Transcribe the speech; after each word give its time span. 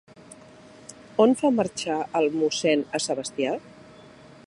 On 1.25 1.35
fa 1.43 1.53
marxar 1.59 1.99
el 2.21 2.33
mossèn 2.41 2.85
a 3.01 3.07
Sebastià? 3.09 3.57